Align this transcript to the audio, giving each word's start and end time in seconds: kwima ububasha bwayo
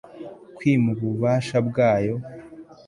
kwima 0.57 0.89
ububasha 0.95 1.57
bwayo 1.67 2.15